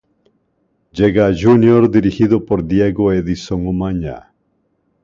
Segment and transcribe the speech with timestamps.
[0.93, 4.33] Llega a Junior dirigido por Diego Edison Umaña.